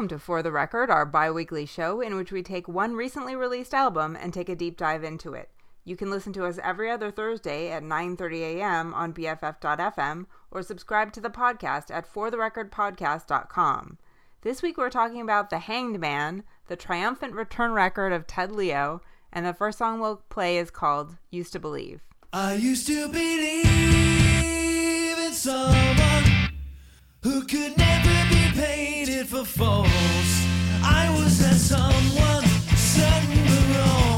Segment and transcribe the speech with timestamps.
[0.00, 3.36] Welcome to For the Record, our bi weekly show in which we take one recently
[3.36, 5.50] released album and take a deep dive into it.
[5.84, 8.94] You can listen to us every other Thursday at 9:30 a.m.
[8.94, 13.98] on BFF.fm or subscribe to the podcast at fortherecordpodcast.com.
[14.40, 19.02] This week we're talking about The Hanged Man, the triumphant return record of Ted Leo,
[19.30, 22.00] and the first song we'll play is called Used to Believe.
[22.32, 23.66] I used to believe
[25.18, 26.48] in someone
[27.22, 28.29] who could never
[29.26, 30.46] for false.
[30.82, 34.09] I was that someone, certain but wrong,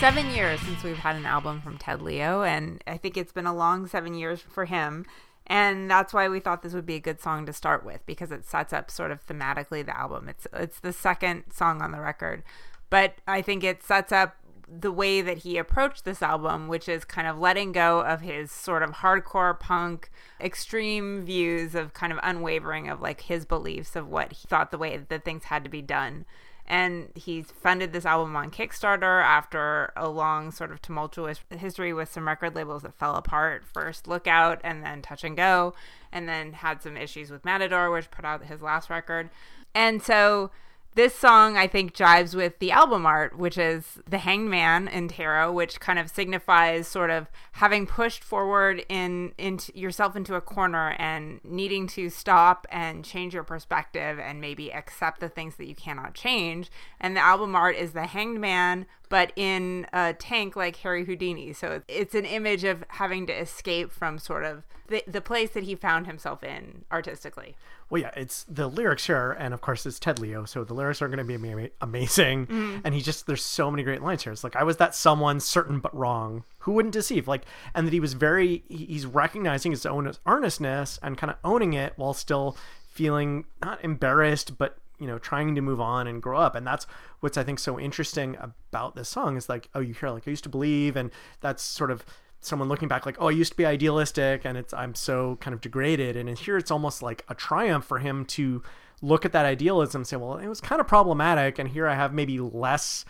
[0.00, 3.44] seven years since we've had an album from Ted Leo, and I think it's been
[3.44, 5.04] a long seven years for him.
[5.46, 8.32] And that's why we thought this would be a good song to start with because
[8.32, 10.26] it sets up sort of thematically the album.
[10.26, 12.44] It's it's the second song on the record,
[12.88, 17.04] but I think it sets up the way that he approached this album, which is
[17.04, 20.10] kind of letting go of his sort of hardcore punk,
[20.40, 24.78] extreme views of kind of unwavering of like his beliefs of what he thought the
[24.78, 26.24] way that things had to be done
[26.70, 32.12] and he's funded this album on Kickstarter after a long sort of tumultuous history with
[32.12, 33.64] some record labels that fell apart.
[33.64, 35.74] First Lookout and then Touch and Go,
[36.12, 39.30] and then had some issues with Matador, which put out his last record.
[39.74, 40.52] And so
[40.94, 45.08] this song I think jives with the album art, which is the Hanged Man in
[45.08, 50.40] tarot, which kind of signifies sort of having pushed forward in into yourself into a
[50.40, 55.66] corner and needing to stop and change your perspective and maybe accept the things that
[55.66, 56.70] you cannot change.
[57.00, 61.52] And the album art is the Hanged Man, but in a tank like Harry Houdini.
[61.52, 65.64] So it's an image of having to escape from sort of the, the place that
[65.64, 67.56] he found himself in artistically.
[67.90, 71.02] Well, yeah, it's the lyrics here, and of course it's Ted Leo, so the lyrics
[71.02, 72.46] are going to be ama- amazing.
[72.46, 72.78] Mm-hmm.
[72.84, 74.32] And he just there's so many great lines here.
[74.32, 77.42] It's like I was that someone certain but wrong who wouldn't deceive, like,
[77.74, 81.94] and that he was very he's recognizing his own earnestness and kind of owning it
[81.96, 82.56] while still
[82.92, 86.54] feeling not embarrassed, but you know trying to move on and grow up.
[86.54, 86.86] And that's
[87.20, 90.30] what's i think so interesting about this song is like oh you hear like i
[90.30, 92.04] used to believe and that's sort of
[92.40, 95.54] someone looking back like oh i used to be idealistic and it's i'm so kind
[95.54, 96.16] of degraded.
[96.16, 98.62] And here it's almost like a triumph for him to
[99.02, 101.94] look at that idealism and say well it was kind of problematic and here i
[101.94, 103.04] have maybe less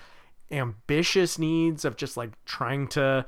[0.51, 3.25] ambitious needs of just like trying to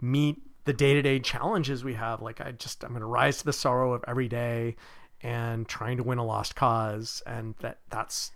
[0.00, 2.22] meet the day-to-day challenges we have.
[2.22, 4.76] Like i just i'm going to rise to the sorrow of every day
[5.24, 8.30] and trying to win a lost cause and that that's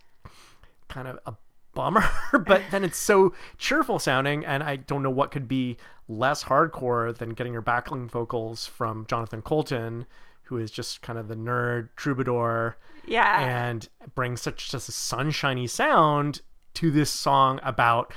[0.89, 1.33] kind of a
[1.75, 2.03] bummer
[2.47, 5.77] but then it's so cheerful sounding and i don't know what could be
[6.07, 10.05] less hardcore than getting your backing vocals from jonathan coulton
[10.43, 12.75] who is just kind of the nerd troubadour
[13.05, 13.39] Yeah.
[13.39, 16.41] and brings such just a sunshiny sound
[16.73, 18.11] to this song about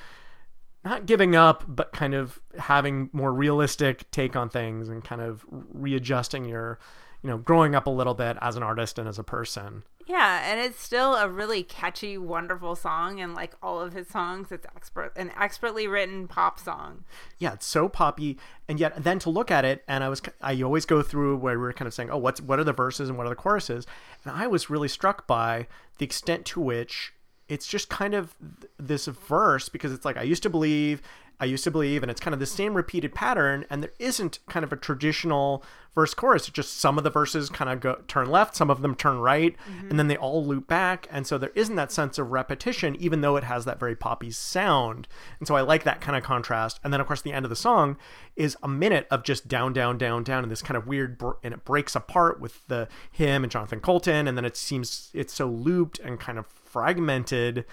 [0.82, 5.44] not giving up but kind of having more realistic take on things and kind of
[5.50, 6.78] readjusting your
[7.22, 10.42] you know growing up a little bit as an artist and as a person Yeah,
[10.50, 14.66] and it's still a really catchy, wonderful song, and like all of his songs, it's
[14.74, 17.04] expert an expertly written pop song.
[17.38, 18.36] yeah it's so poppy
[18.69, 21.58] and yet then to look at it and i was i always go through where
[21.58, 23.36] we are kind of saying oh what's what are the verses and what are the
[23.36, 23.86] choruses
[24.25, 25.66] and i was really struck by
[25.98, 27.12] the extent to which
[27.48, 31.02] it's just kind of th- this verse because it's like i used to believe
[31.42, 34.38] i used to believe and it's kind of the same repeated pattern and there isn't
[34.48, 35.62] kind of a traditional
[35.94, 36.48] verse chorus.
[36.48, 39.18] It's just some of the verses kind of go turn left some of them turn
[39.18, 39.90] right mm-hmm.
[39.90, 41.06] and then they all loop back.
[41.10, 44.30] And so there isn't that sense of repetition even though it has that very poppy
[44.30, 45.06] sound.
[45.38, 46.80] And so i like that kind of contrast.
[46.82, 47.96] And then of course the end of the song
[48.36, 51.32] is a minute of just down down down down and this kind of weird br-
[51.42, 55.34] and it breaks apart with the him and jonathan coulton and then it seems it's
[55.34, 57.66] so looped and kind of fragmented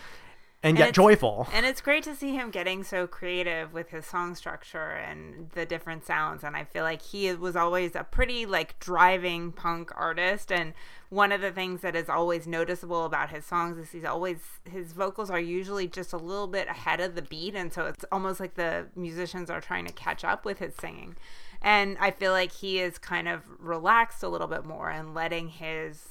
[0.61, 1.47] and yet it's- joyful.
[1.53, 5.65] And it's great to see him getting so creative with his song structure and the
[5.65, 6.43] different sounds.
[6.43, 10.51] And I feel like he was always a pretty like driving punk artist.
[10.51, 10.73] And
[11.09, 14.91] one of the things that is always noticeable about his songs is he's always his
[14.91, 18.39] vocals are usually just a little bit ahead of the beat, and so it's almost
[18.39, 21.15] like the musicians are trying to catch up with his singing.
[21.61, 25.49] And I feel like he is kind of relaxed a little bit more and letting
[25.49, 26.05] his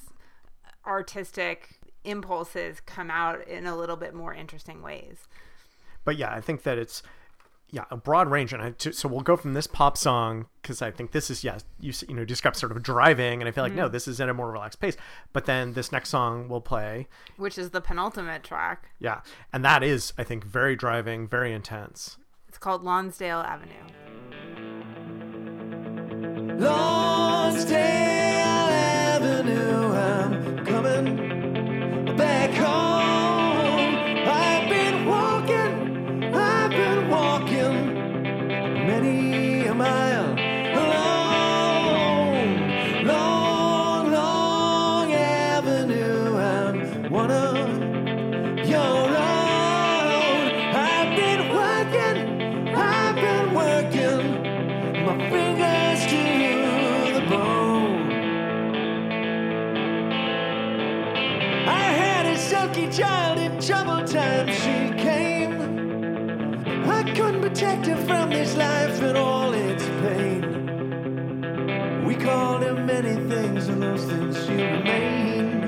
[0.87, 1.78] artistic
[2.09, 5.29] impulses come out in a little bit more interesting ways.
[6.05, 7.03] but yeah, I think that it's
[7.71, 10.81] yeah a broad range, and I t- so we'll go from this pop song because
[10.81, 13.63] I think this is yeah you you know describe sort of driving, and I feel
[13.65, 13.81] like Mm-hmm.
[13.83, 14.97] no, this is at a more relaxed pace.
[15.35, 18.89] But then this next song will play, Which is the penultimate track.
[18.99, 19.21] yeah,
[19.53, 22.17] and that is I think very driving, very intense.
[22.49, 23.85] It's called Lonsdale Avenue.
[26.59, 27.98] Lonsdale
[62.99, 65.55] child in trouble times she came.
[66.91, 70.43] I couldn't protect her from this life and all its pain.
[72.05, 75.65] We called her many things, and those things she remained.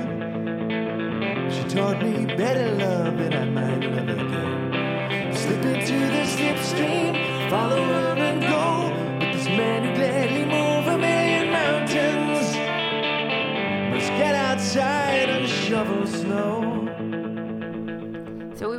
[1.53, 5.33] She taught me better love than I might ever done.
[5.33, 7.13] Slip into the slipstream,
[7.49, 8.91] follow her and go.
[9.19, 12.47] But this man who gladly move a million mountains
[13.93, 16.60] must get outside and shovel snow.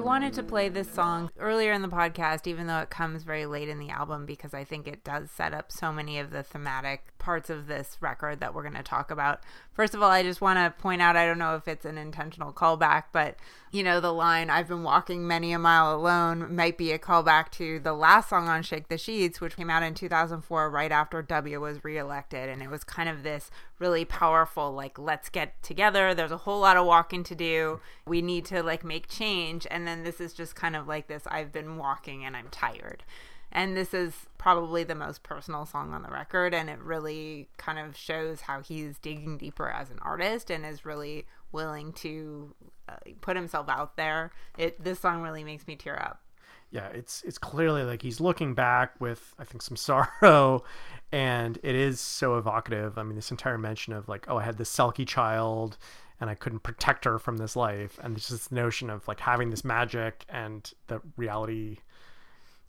[0.03, 3.69] Wanted to play this song earlier in the podcast, even though it comes very late
[3.69, 7.17] in the album, because I think it does set up so many of the thematic
[7.19, 9.41] parts of this record that we're going to talk about.
[9.75, 11.97] First of all, I just want to point out I don't know if it's an
[11.97, 13.37] intentional callback, but
[13.71, 17.51] you know, the line, I've been walking many a mile alone, might be a callback
[17.53, 21.23] to the last song on Shake the Sheets, which came out in 2004, right after
[21.23, 22.51] W was reelected.
[22.51, 26.13] And it was kind of this really powerful, like, let's get together.
[26.13, 27.81] There's a whole lot of walking to do.
[28.07, 29.67] We need to, like, make change.
[29.71, 33.05] And then this is just kind of like this I've been walking and I'm tired.
[33.53, 36.55] And this is probably the most personal song on the record.
[36.55, 40.85] And it really kind of shows how he's digging deeper as an artist and is
[40.85, 42.55] really willing to
[42.89, 44.33] uh, put himself out there.
[44.57, 46.23] It This song really makes me tear up.
[46.71, 49.77] yeah, it's it's clearly like he's looking back with I think some
[50.23, 50.65] sorrow,
[51.13, 52.97] and it is so evocative.
[52.99, 55.77] I mean, this entire mention of like, oh, I had this sulky child,
[56.21, 59.51] and I couldn't protect her from this life, and there's this notion of like having
[59.51, 61.79] this magic and the reality.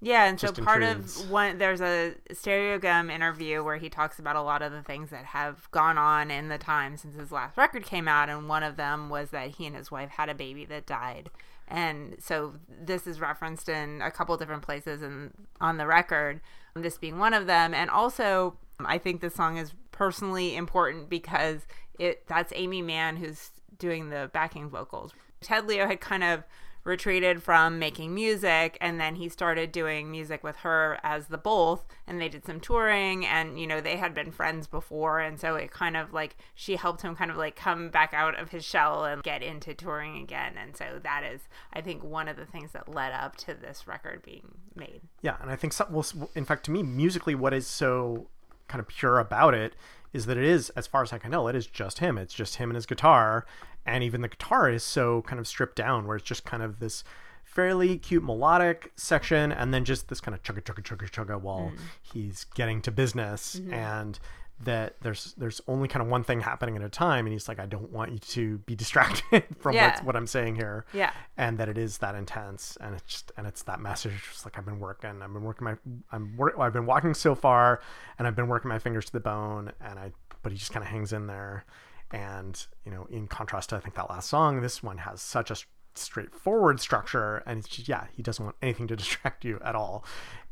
[0.04, 4.42] Yeah, and so part of one there's a Stereogum interview where he talks about a
[4.42, 7.86] lot of the things that have gone on in the time since his last record
[7.86, 10.66] came out, and one of them was that he and his wife had a baby
[10.66, 11.30] that died.
[11.70, 16.42] And so this is referenced in a couple different places and on the record,
[16.76, 17.74] this being one of them.
[17.74, 21.66] And also, I think this song is personally important because
[21.98, 25.14] it that's Aimee Mann who's doing the backing vocals.
[25.40, 26.44] Ted Leo had kind of
[26.84, 31.86] retreated from making music and then he started doing music with her as the both
[32.08, 35.56] and they did some touring and you know they had been friends before and so
[35.56, 38.66] it kind of like she helped him kind of like come back out of his
[38.66, 41.42] shell and get into touring again and so that is
[41.74, 45.36] i think one of the things that led up to this record being made Yeah,
[45.42, 48.28] and I think some, well, in fact, to me, musically, what is so
[48.68, 49.76] kind of pure about it
[50.12, 52.18] is that it is, as far as I can tell, it is just him.
[52.18, 53.46] It's just him and his guitar,
[53.86, 56.80] and even the guitar is so kind of stripped down, where it's just kind of
[56.80, 57.04] this
[57.44, 61.70] fairly cute melodic section, and then just this kind of chugga chugga chugga chugga while
[61.70, 61.76] hmm.
[62.02, 63.74] he's getting to business, mm-hmm.
[63.74, 64.20] and
[64.64, 67.60] that there's there's only kind of one thing happening at a time, and he's like,
[67.60, 70.02] I don't want you to be distracted from Yeah.
[70.04, 70.86] what I'm saying here.
[70.94, 71.12] Yeah.
[71.38, 74.58] And that it is that intense and it's just and it's that message just like
[74.58, 75.76] i've been working i've been working my
[76.12, 77.82] i'm work i've been walking so far
[78.18, 80.12] and i've been working my fingers to the bone and i
[80.42, 81.66] but he just kind of hangs in there
[82.12, 85.50] and you know in contrast to i think that last song this one has such
[85.50, 85.56] a
[85.96, 87.44] straightforward structure.
[87.46, 90.06] And it's just yeah he doesn't want anything to distract you at all.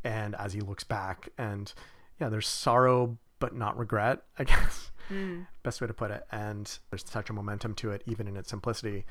[0.04, 1.72] And as he looks back and
[2.20, 4.90] yeah there's sorrow but not regret i guess.
[5.08, 5.42] Hmm.
[5.62, 6.24] Best way to put it.
[6.30, 9.04] And there's such a momentum to it even in its simplicity.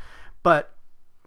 [0.43, 0.73] But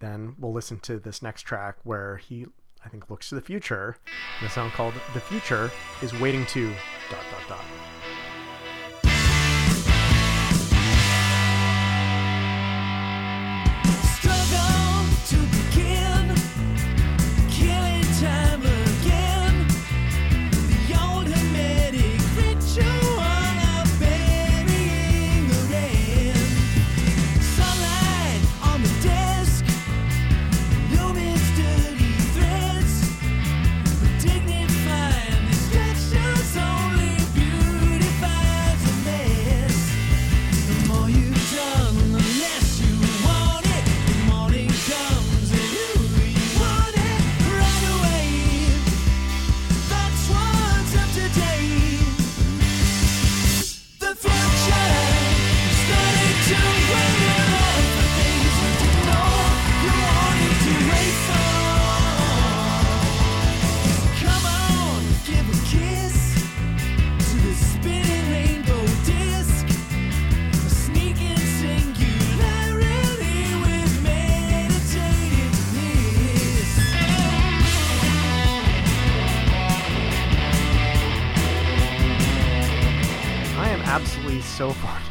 [0.00, 2.46] then we'll listen to this next track where he
[2.84, 3.96] i think looks to the future.
[4.42, 5.70] The song called the future
[6.02, 6.68] is waiting to
[7.10, 7.93] dot dot dot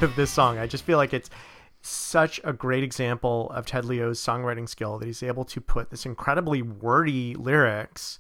[0.03, 0.60] of this song.
[0.60, 1.29] I just feel like it's
[1.81, 6.05] such a great example of Ted Leo's songwriting skill that he's able to put this
[6.05, 8.19] incredibly wordy lyrics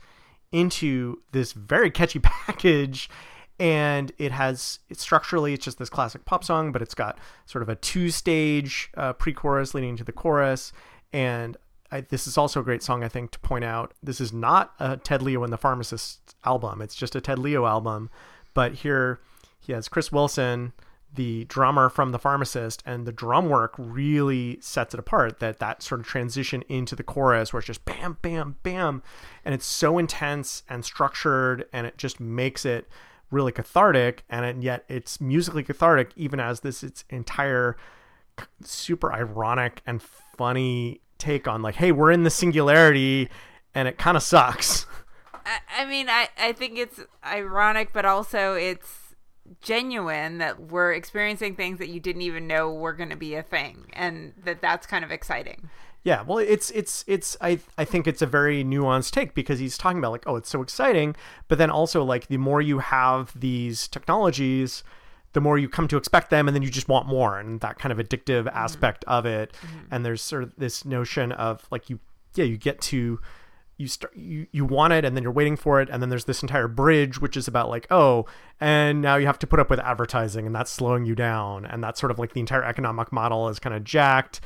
[0.51, 3.09] into this very catchy package.
[3.59, 7.69] And it has structurally it's just this classic pop song but it's got sort of
[7.69, 10.73] a two stage uh, pre-chorus leading to the chorus.
[11.13, 11.55] And
[11.91, 14.73] I, this is also a great song i think to point out this is not
[14.79, 16.81] a ted leo and the pharmacist album.
[16.81, 18.09] It's just a ted leo album.
[18.53, 19.21] But here
[19.59, 20.73] he has chris wilson
[21.15, 25.83] the drummer from the pharmacist and the drum work really sets it apart that that
[25.83, 29.03] sort of transition into the chorus where it's just bam bam bam.
[29.45, 32.87] And it's so intense and structured and it just makes it
[33.29, 34.23] really cathartic.
[34.29, 37.77] And yet it's musically cathartic even as this its entire
[38.63, 43.29] super ironic and funny take on like hey we're in the singularity
[43.75, 44.85] and it kind of sucks.
[45.45, 49.02] I, I mean, I, I think it's ironic, but also it's
[49.61, 53.43] genuine that we're experiencing things that you didn't even know were going to be a
[53.43, 55.69] thing, and that that's kind of exciting.
[56.03, 59.77] Yeah, well, it's it's it's I I think it's a very nuanced take because he's
[59.77, 61.15] talking about like oh it's so exciting,
[61.47, 64.83] but then also like the more you have these technologies,
[65.31, 67.79] the more you come to expect them, and then you just want more, and that
[67.79, 68.57] kind of addictive mm-hmm.
[68.57, 69.53] aspect of it.
[69.61, 69.77] Mm-hmm.
[69.91, 71.99] And there's sort of this notion of like you
[72.35, 73.19] yeah you get to
[73.77, 76.25] you start you, you want it and then you're waiting for it and then there's
[76.25, 78.25] this entire bridge which is about like oh
[78.59, 81.83] and now you have to put up with advertising and that's slowing you down and
[81.83, 84.39] that's sort of like the entire economic model is kind of jacked.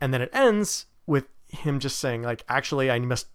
[0.00, 3.28] And then it ends with him just saying like actually i must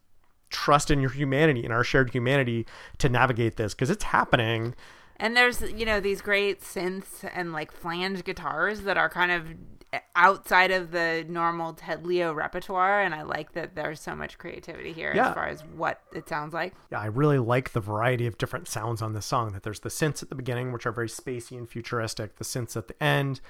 [0.50, 2.66] trust in your humanity in our shared humanity
[2.98, 4.76] to navigate this because it's happening.
[5.18, 9.48] And there's, you know, these great synths and like flange guitars that are kind of
[10.16, 13.02] outside of the normal Ted Leo repertoire.
[13.02, 15.30] And I like that there's so much creativity here Yeah.
[15.30, 16.74] as far as what it sounds like.
[16.92, 19.52] yeah, I really like the variety of different sounds on this song.
[19.54, 22.78] That there's the synths at the beginning, which are very spacey and futuristic, the synths
[22.78, 23.42] at the end,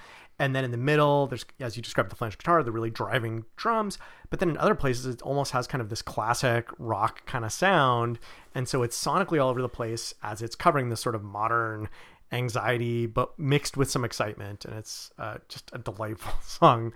[0.41, 3.43] and then in the middle, there's as you described the flange guitar, the really driving
[3.57, 3.97] drums.
[4.29, 7.51] But then in other places, it almost has kind of this classic rock kind of
[7.51, 8.19] sound,
[8.55, 11.89] and so it's sonically all over the place as it's covering this sort of modern
[12.31, 16.93] anxiety, but mixed with some excitement, and it's uh, just a delightful song,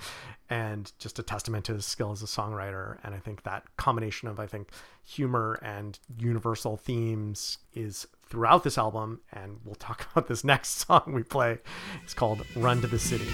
[0.50, 2.98] and just a testament to his skill as a songwriter.
[3.04, 4.70] And I think that combination of I think
[5.04, 9.22] humor and universal themes is throughout this album.
[9.32, 11.60] And we'll talk about this next song we play.
[12.04, 13.28] It's called "Run to the City."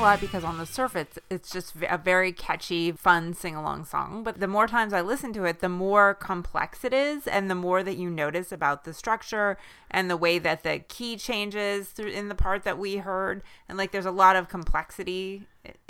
[0.00, 4.22] A lot because on the surface, it's just a very catchy, fun sing along song.
[4.22, 7.54] But the more times I listen to it, the more complex it is, and the
[7.54, 9.58] more that you notice about the structure
[9.90, 13.42] and the way that the key changes through in the part that we heard.
[13.68, 15.42] And like, there's a lot of complexity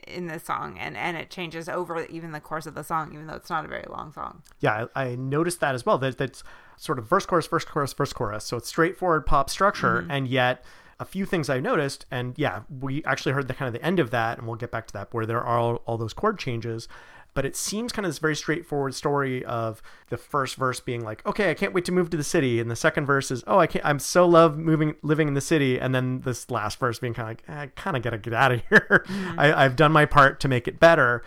[0.09, 3.29] in this song, and and it changes over even the course of the song, even
[3.29, 4.43] though it's not a very long song.
[4.59, 5.99] yeah, I, I noticed that as well.
[5.99, 6.43] That that's
[6.76, 8.45] sort of verse chorus, verse chorus, verse chorus.
[8.45, 10.11] So it's straightforward pop structure, mm-hmm.
[10.11, 10.64] and yet
[11.00, 13.99] a few things I noticed, and yeah, we actually heard the kind of the end
[13.99, 16.38] of that, and we'll get back to that where there are all, all those chord
[16.38, 16.87] changes.
[17.33, 21.25] But it seems kind of this very straightforward story of the first verse being like,
[21.25, 23.59] "Okay, I can't wait to move to the city," and the second verse is, "Oh,
[23.59, 26.99] I can't, I'm so love moving, living in the city," and then this last verse
[26.99, 29.04] being kind of like, "I kind of gotta get out of here.
[29.07, 29.40] Mm-hmm.
[29.40, 31.23] I, I've done my part to make it better,"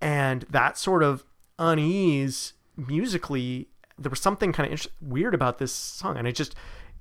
[0.00, 1.24] and that sort of
[1.58, 3.68] unease musically
[3.98, 6.54] there was something kind of weird about this song and it just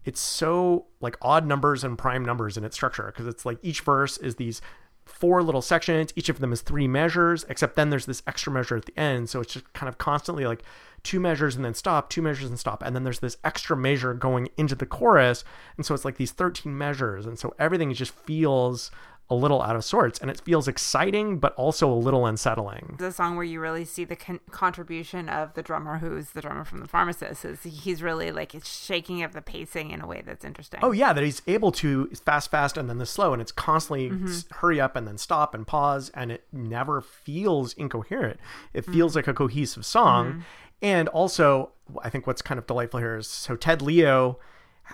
[0.08, 3.82] it's so like odd numbers and prime numbers in its structure because it's like each
[3.82, 4.62] verse is these
[5.04, 6.14] four little sections.
[6.16, 9.30] Each of them is three measures, except then there's this extra measure at the end.
[9.30, 10.64] So it's just kind of constantly like
[11.04, 12.82] two measures and then stop, two measures and stop.
[12.82, 15.44] And then there's this extra measure going into the chorus.
[15.76, 17.26] And so it's like these 13 measures.
[17.26, 18.90] And so everything just feels
[19.30, 23.12] a little out of sorts and it feels exciting but also a little unsettling the
[23.12, 26.80] song where you really see the con- contribution of the drummer who's the drummer from
[26.80, 30.46] the pharmacist is he's really like it's shaking of the pacing in a way that's
[30.46, 33.52] interesting oh yeah that he's able to fast fast and then the slow and it's
[33.52, 34.56] constantly mm-hmm.
[34.56, 38.40] hurry up and then stop and pause and it never feels incoherent
[38.74, 39.20] it feels mm-hmm.
[39.20, 40.40] like a cohesive song mm-hmm.
[40.82, 44.40] and also i think what's kind of delightful here is so ted leo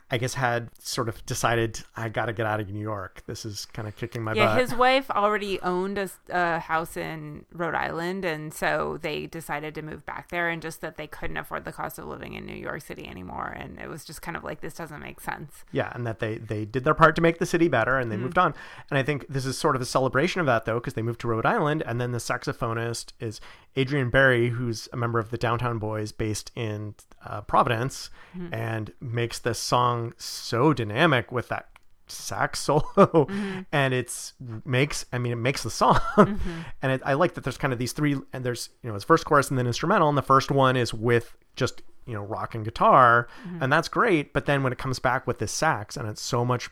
[0.10, 3.24] I guess had sort of decided I got to get out of New York.
[3.26, 4.62] This is kind of kicking my yeah, butt.
[4.62, 9.82] his wife already owned a, a, house in Rhode Island, and so they decided to
[9.82, 10.50] move back there.
[10.50, 13.56] And just that they couldn't afford the cost of living in New York City anymore,
[13.58, 15.66] and it was just kind of like this doesn't make sense.
[15.72, 18.16] Yeah, and that they they did their part to make the city better, and they
[18.16, 18.26] mm-hmm.
[18.26, 18.54] moved on.
[18.90, 21.22] And I think this is sort of a celebration of that, though, because they moved
[21.22, 23.42] to Rhode Island, and then the saxophonist is
[23.76, 28.54] Adrian Barry, who's a member of the Downtown Boys, based in uh, Providence, mm-hmm.
[28.54, 31.68] and makes this song so dynamic with that
[32.08, 33.62] sax solo mm-hmm.
[33.72, 34.34] and it's
[34.66, 36.62] makes i mean it makes the song mm-hmm.
[36.82, 39.06] and it, i like that there's kind of these three and there's you know it's
[39.06, 42.54] first chorus and then instrumental and the first one is with just you know rock
[42.56, 43.64] and guitar mm-hmm.
[43.64, 46.44] and that's great but then when it comes back with this sax and it's so
[46.44, 46.70] much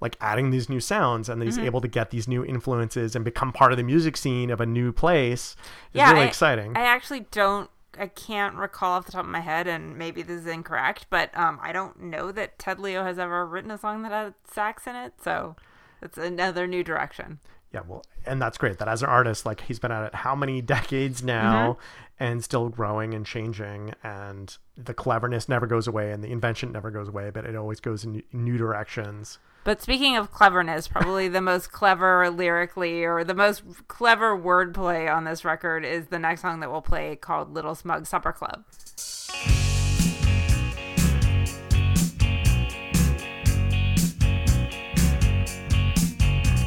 [0.00, 1.66] like adding these new sounds and he's mm-hmm.
[1.66, 4.66] able to get these new influences and become part of the music scene of a
[4.66, 5.56] new place
[5.92, 9.30] is yeah, really I, exciting i actually don't I can't recall off the top of
[9.30, 13.02] my head, and maybe this is incorrect, but um, I don't know that Ted Leo
[13.02, 15.14] has ever written a song that had sax in it.
[15.20, 15.56] So
[16.00, 17.40] it's another new direction.
[17.72, 20.34] Yeah, well, and that's great that as an artist, like he's been at it how
[20.34, 22.24] many decades now mm-hmm.
[22.24, 26.90] and still growing and changing, and the cleverness never goes away and the invention never
[26.90, 29.38] goes away, but it always goes in new directions.
[29.64, 35.24] But speaking of cleverness, probably the most clever lyrically or the most clever wordplay on
[35.24, 38.64] this record is the next song that we'll play called Little Smug Supper Club.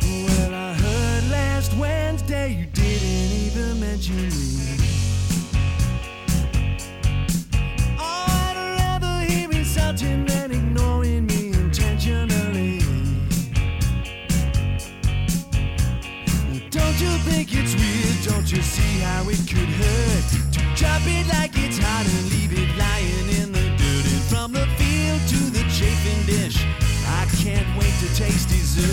[0.03, 4.60] Well, I heard last Wednesday you didn't even mention me.
[17.31, 21.77] Think it's weird, don't you see how it could hurt to drop it like it's
[21.79, 24.05] hot and leave it lying in the dirt?
[24.11, 26.59] And from the field to the chafing dish,
[27.07, 28.83] I can't wait to taste dessert.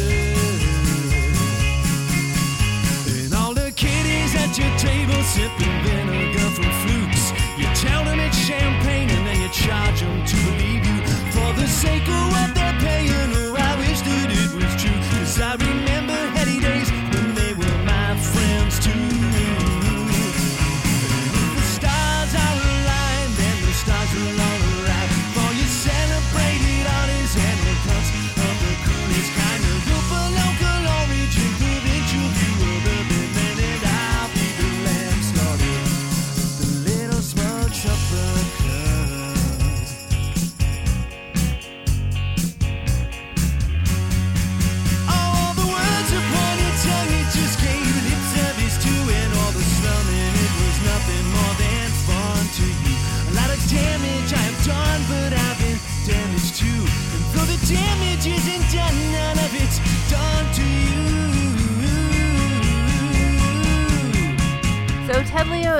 [3.11, 7.35] And all the kiddies at your table sipping vinegar from flutes.
[7.59, 10.48] You tell them it's champagne and then you charge them to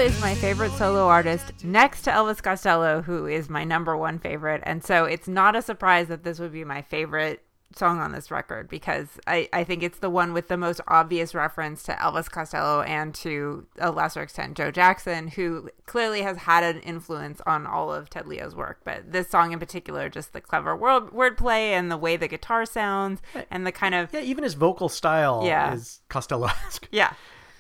[0.09, 4.63] is my favorite solo artist next to Elvis Costello, who is my number one favorite.
[4.65, 7.43] And so it's not a surprise that this would be my favorite
[7.75, 11.35] song on this record because I, I think it's the one with the most obvious
[11.35, 16.63] reference to Elvis Costello and to a lesser extent Joe Jackson, who clearly has had
[16.63, 18.81] an influence on all of Ted Leo's work.
[18.85, 22.65] But this song in particular, just the clever word wordplay and the way the guitar
[22.65, 25.75] sounds and the kind of yeah, even his vocal style yeah.
[25.75, 26.89] is Costello-esque.
[26.93, 27.13] Yeah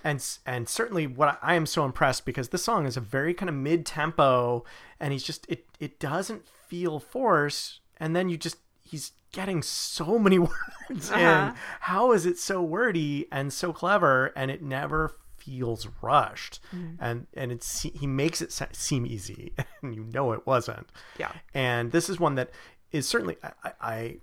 [0.04, 3.34] and and certainly what I, I am so impressed because this song is a very
[3.34, 4.64] kind of mid tempo,
[5.00, 10.18] and he's just it it doesn't feel forced, and then you just he's getting so
[10.18, 10.38] many
[10.90, 11.50] words uh-huh.
[11.50, 11.54] in.
[11.80, 16.96] How is it so wordy and so clever, and it never feels rushed, mm.
[17.00, 20.88] and and it's he makes it seem easy, and you know it wasn't.
[21.18, 22.50] Yeah, and this is one that
[22.92, 24.16] is certainly I, I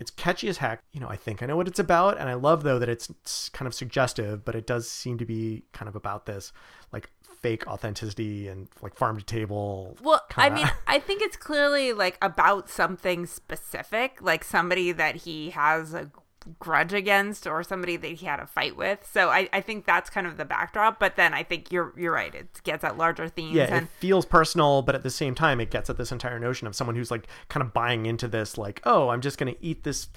[0.00, 0.80] it's catchy as heck.
[0.92, 3.48] You know, I think I know what it's about, and I love though that it's
[3.50, 6.52] kind of suggestive, but it does seem to be kind of about this
[6.92, 9.96] like fake authenticity and like farm to table.
[10.02, 10.50] Well, kinda.
[10.50, 15.94] I mean, I think it's clearly like about something specific, like somebody that he has
[15.94, 16.10] a
[16.58, 19.08] grudge against or somebody that he had a fight with.
[19.10, 20.98] So I, I think that's kind of the backdrop.
[20.98, 22.34] But then I think you're you're right.
[22.34, 23.54] It gets at larger themes.
[23.54, 26.38] Yeah, and it feels personal, but at the same time, it gets at this entire
[26.38, 29.54] notion of someone who's like kind of buying into this, like, oh, I'm just going
[29.54, 30.08] to eat this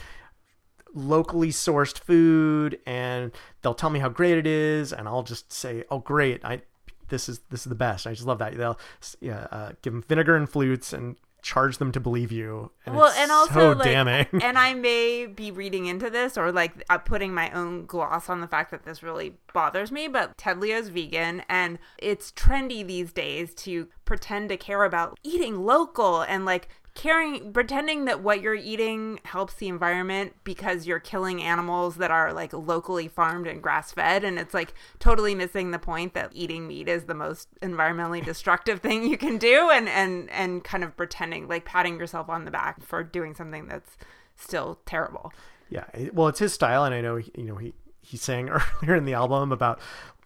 [0.93, 5.83] locally sourced food, and they'll tell me how great it is, and I'll just say,
[5.89, 6.61] oh, great, I
[7.09, 8.05] this is this is the best.
[8.07, 8.55] I just love that.
[8.57, 8.79] They'll
[9.21, 11.15] yeah, uh, give them vinegar and flutes and
[11.47, 12.71] charge them to believe you.
[12.85, 14.27] And well, it's and also so like, damning.
[14.43, 18.41] and I may be reading into this or like uh, putting my own gloss on
[18.41, 20.09] the fact that this really bothers me.
[20.09, 25.63] But Ted Leo's vegan, and it's trendy these days to pretend to care about eating
[25.63, 31.43] local and like caring pretending that what you're eating helps the environment because you're killing
[31.43, 35.77] animals that are like locally farmed and grass fed and it's like totally missing the
[35.77, 40.27] point that eating meat is the most environmentally destructive thing you can do and and
[40.31, 43.95] and kind of pretending like patting yourself on the back for doing something that's
[44.35, 45.31] still terrible.
[45.69, 48.49] Yeah, well, it's his style, and I know you know he he sang
[48.81, 49.79] earlier in the album about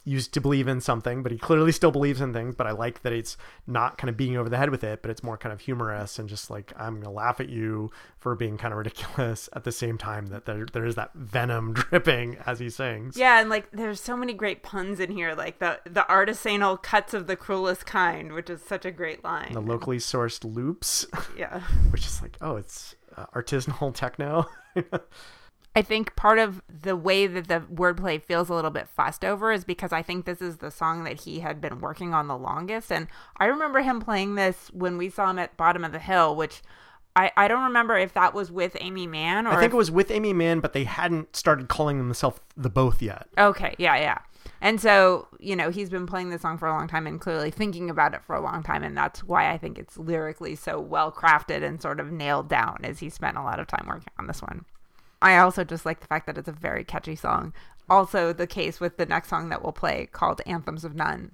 [0.03, 2.55] used to believe in something, but he clearly still believes in things.
[2.55, 3.37] But I like that it's
[3.67, 6.17] not kind of being over the head with it, but it's more kind of humorous
[6.19, 9.71] and just like I'm gonna laugh at you for being kind of ridiculous at the
[9.71, 13.17] same time that there there is that venom dripping as he sings.
[13.17, 17.13] Yeah, and like there's so many great puns in here, like the the artisanal cuts
[17.13, 19.53] of the cruelest kind, which is such a great line.
[19.53, 21.05] The locally sourced loops,
[21.37, 21.59] yeah.
[21.91, 24.47] which is like, oh, it's uh, artisanal techno.
[25.75, 29.51] I think part of the way that the wordplay feels a little bit fussed over
[29.53, 32.37] is because I think this is the song that he had been working on the
[32.37, 32.91] longest.
[32.91, 33.07] And
[33.37, 36.61] I remember him playing this when we saw him at Bottom of the Hill, which
[37.15, 39.77] I, I don't remember if that was with Aimee Mann or I think if- it
[39.77, 43.27] was with Aimee Mann, but they hadn't started calling themselves the both yet.
[43.37, 44.17] Okay, yeah, yeah.
[44.59, 47.49] And so, you know, he's been playing this song for a long time and clearly
[47.49, 48.83] thinking about it for a long time.
[48.83, 52.79] And that's why I think it's lyrically so well crafted and sort of nailed down
[52.83, 54.65] as he spent a lot of time working on this one.
[55.21, 57.53] I also just like the fact that it's a very catchy song.
[57.89, 61.31] Also, the case with the next song that we'll play called Anthems of None.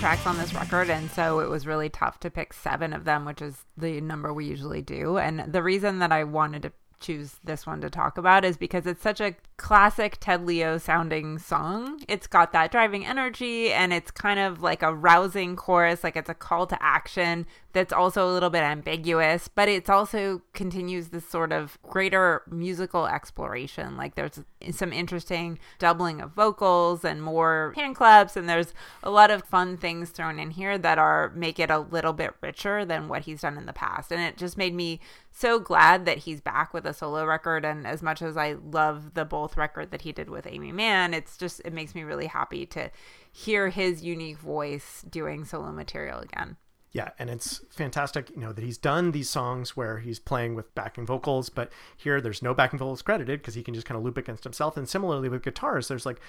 [0.00, 3.26] Tracks on this record, and so it was really tough to pick seven of them,
[3.26, 5.18] which is the number we usually do.
[5.18, 8.86] And the reason that I wanted to choose this one to talk about is because
[8.86, 12.00] it's such a classic Ted Leo sounding song.
[12.08, 16.30] It's got that driving energy, and it's kind of like a rousing chorus, like it's
[16.30, 21.28] a call to action that's also a little bit ambiguous, but it's also continues this
[21.28, 23.96] sort of greater musical exploration.
[23.96, 24.40] Like there's
[24.72, 29.76] some interesting doubling of vocals and more hand claps, and there's a lot of fun
[29.76, 33.42] things thrown in here that are make it a little bit richer than what he's
[33.42, 34.10] done in the past.
[34.10, 34.98] And it just made me
[35.30, 37.64] so glad that he's back with a solo record.
[37.64, 41.14] And as much as I love the both record that he did with Aimee Mann,
[41.14, 42.90] it's just it makes me really happy to
[43.32, 46.56] hear his unique voice doing solo material again.
[46.92, 50.74] Yeah, and it's fantastic, you know, that he's done these songs where he's playing with
[50.74, 54.02] backing vocals, but here there's no backing vocals credited because he can just kind of
[54.02, 54.76] loop against himself.
[54.76, 56.20] And similarly with guitars, there's like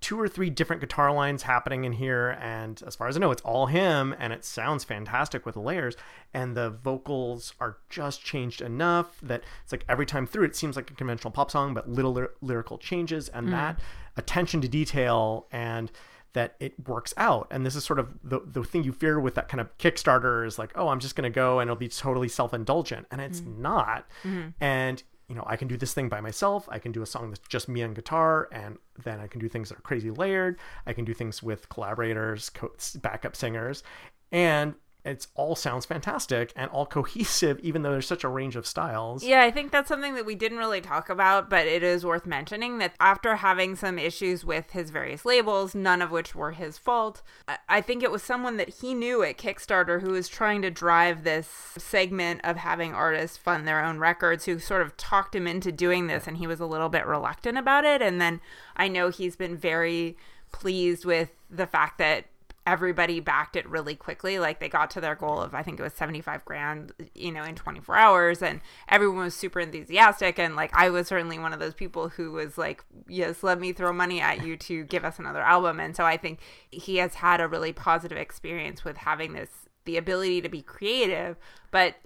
[0.00, 3.30] two or three different guitar lines happening in here, and as far as I know,
[3.30, 5.96] it's all him, and it sounds fantastic with the layers.
[6.32, 10.76] And the vocals are just changed enough that it's like every time through, it seems
[10.76, 13.52] like a conventional pop song, but little ly- lyrical changes, and hmm.
[13.52, 13.80] that
[14.16, 15.90] attention to detail and
[16.32, 17.48] that it works out.
[17.50, 20.46] And this is sort of the, the thing you fear with that kind of Kickstarter
[20.46, 23.06] is like, oh, I'm just going to go and it'll be totally self indulgent.
[23.10, 23.60] And it's hmm.
[23.60, 24.06] not.
[24.22, 24.48] Hmm.
[24.60, 26.68] And you know, I can do this thing by myself.
[26.72, 29.48] I can do a song that's just me on guitar, and then I can do
[29.48, 30.58] things that are crazy layered.
[30.86, 33.84] I can do things with collaborators, co- backup singers,
[34.32, 38.66] and it's all sounds fantastic and all cohesive, even though there's such a range of
[38.66, 39.24] styles.
[39.24, 42.26] Yeah, I think that's something that we didn't really talk about, but it is worth
[42.26, 46.76] mentioning that after having some issues with his various labels, none of which were his
[46.78, 50.62] fault, I- I think it was someone that he knew at Kickstarter who was trying
[50.62, 55.34] to drive this segment of having artists fund their own records who sort of talked
[55.34, 58.02] him into doing this, and he was a little bit reluctant about it.
[58.02, 58.40] And then
[58.76, 60.16] I know he's been very
[60.52, 62.26] pleased with the fact that
[62.66, 64.38] everybody backed it really quickly.
[64.38, 67.42] Like they got to their goal of I think it was 75 grand, you know,
[67.42, 71.60] in 24 hours and everyone was super enthusiastic and like I was certainly one of
[71.60, 75.18] those people who was like, "Yes, let me throw money at you to give us
[75.18, 79.32] another album." And so I think he has had a really positive experience with having
[79.32, 79.50] this
[79.86, 81.36] the ability to be creative,
[81.70, 81.96] but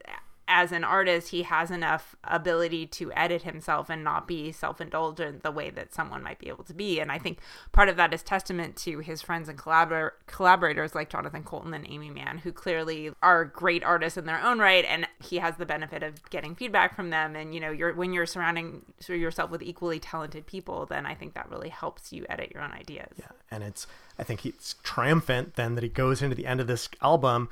[0.47, 5.43] as an artist, he has enough ability to edit himself and not be self indulgent
[5.43, 7.01] the way that someone might be able to be.
[7.01, 7.39] And I think
[7.73, 11.87] part of that is testament to his friends and collabor- collaborators like Jonathan Coulton and
[11.89, 14.85] Aimee Mann, who clearly are great artists in their own right.
[14.85, 17.35] And he has the benefit of getting feedback from them.
[17.37, 21.35] And, you know, you're when you're surrounding yourself with equally talented people, then I think
[21.35, 23.15] that really helps you edit your own ideas.
[23.19, 23.87] Yeah, and it's
[24.19, 27.49] I think he's triumphant then that he goes into the end of this album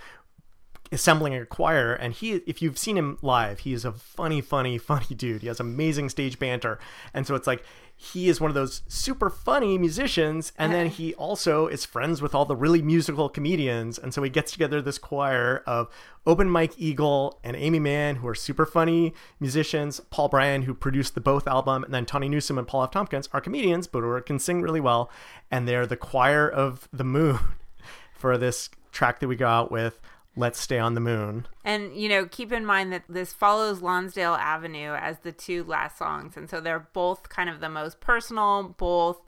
[0.92, 4.78] assembling a choir and he if you've seen him live he is a funny funny
[4.92, 5.42] funny dude.
[5.42, 6.78] He has amazing stage banter.
[7.14, 7.64] And so it's like
[7.96, 12.35] he is one of those super funny musicians and then he also is friends with
[12.35, 13.98] all the really musical comedians.
[13.98, 15.88] And so he gets together this choir of
[16.26, 21.16] open mike eagle and aimee mann who are super funny musicians paul bryan who produced
[21.16, 22.92] the both album and then tony newsom and paul f.
[22.92, 25.11] Tompkins are comedians but who can sing really well.
[25.50, 27.38] And they're the choir of the moon
[28.14, 30.00] for this track that we go out with
[30.37, 31.47] Let's Stay on the Moon.
[31.64, 35.99] And, you know, keep in mind that this follows Lonsdale Avenue as the two last
[35.99, 36.37] songs.
[36.37, 39.21] And so they're both kind of the most personal, both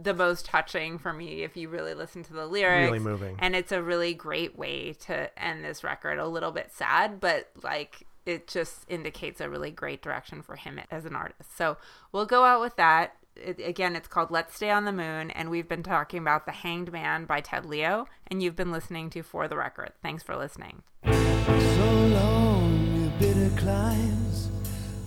[0.00, 2.90] the most touching for me if you really listen to the lyrics.
[2.90, 3.36] Really moving.
[3.38, 6.18] And it's a really great way to end this record.
[6.18, 10.78] A little bit sad, but like it just indicates a really great direction for him
[10.90, 11.56] as an artist.
[11.56, 11.78] So
[12.12, 13.14] we'll go out with that.
[13.38, 16.52] It, again, it's called Let's Stay on the Moon, and we've been talking about The
[16.52, 19.92] Hanged Man by Ted Leo, and you've been listening to For the Record.
[20.02, 20.82] Thanks for listening.
[21.04, 24.50] So long, bitter climbs.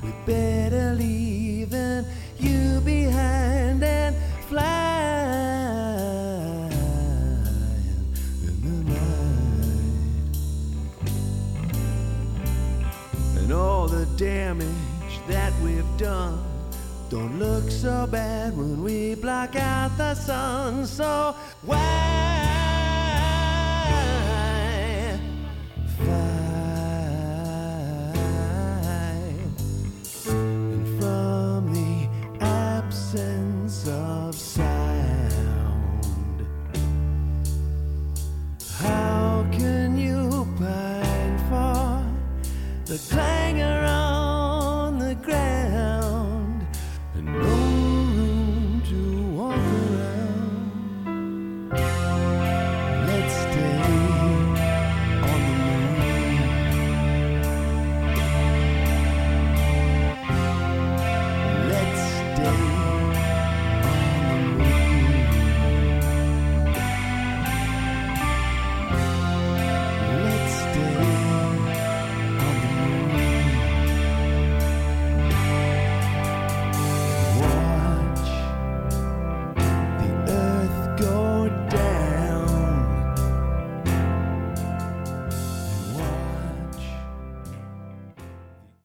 [0.03, 1.73] We better leave
[2.39, 4.15] you behind and
[4.47, 5.01] fly
[13.51, 14.65] all the damage
[15.27, 16.50] that we've done
[17.11, 20.85] don't look so bad when we block out the sun.
[20.87, 21.75] So why
[25.97, 26.07] fight?
[30.29, 32.07] And from the
[32.39, 34.70] absence of sound,